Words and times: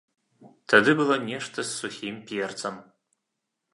Тады 0.73 0.95
было 1.01 1.17
нешта 1.27 1.57
з 1.67 1.71
сухім 1.81 2.15
перцам. 2.33 2.75